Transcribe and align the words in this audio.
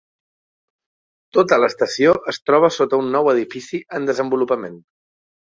Tota 1.37 1.59
l'estació 1.63 2.15
es 2.35 2.41
troba 2.45 2.73
sota 2.79 3.01
un 3.05 3.15
nou 3.17 3.31
edifici 3.37 3.85
en 3.99 4.11
desenvolupament. 4.13 4.85